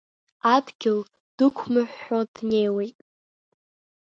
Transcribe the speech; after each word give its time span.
Адгьыл 0.53 0.99
дықәмыҳәҳәо 1.37 2.19
днеиуеит… 2.33 2.97